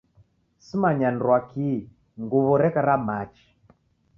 [0.67, 1.75] Simanyaa nirwa kii
[2.23, 3.45] nguw'o reka ra machi